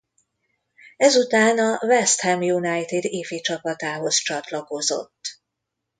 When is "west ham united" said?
1.81-3.03